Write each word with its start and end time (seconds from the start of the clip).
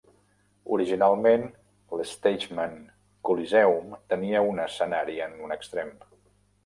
Originalment, 0.75 1.43
l'Stegeman 1.99 2.73
Coliseum 3.29 3.93
tenia 4.15 4.45
un 4.55 4.63
escenari 4.65 5.19
en 5.27 5.37
un 5.49 5.55
extrem. 5.59 5.93